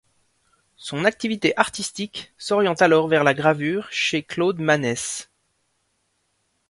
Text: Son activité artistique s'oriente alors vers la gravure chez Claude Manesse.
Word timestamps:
Son 0.77 1.05
activité 1.05 1.55
artistique 1.59 2.33
s'oriente 2.39 2.81
alors 2.81 3.07
vers 3.07 3.23
la 3.23 3.35
gravure 3.35 3.87
chez 3.91 4.23
Claude 4.23 4.57
Manesse. 4.59 5.29